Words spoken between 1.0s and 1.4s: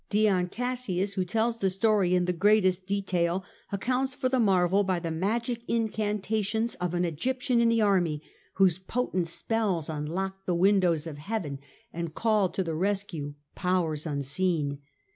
who